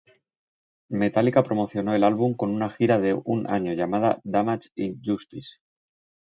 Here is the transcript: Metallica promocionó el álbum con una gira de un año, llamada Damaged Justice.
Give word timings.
Metallica 0.89 1.43
promocionó 1.43 1.93
el 1.93 2.03
álbum 2.03 2.33
con 2.35 2.49
una 2.49 2.71
gira 2.71 2.99
de 2.99 3.13
un 3.23 3.45
año, 3.47 3.73
llamada 3.73 4.19
Damaged 4.23 4.71
Justice. 5.05 5.57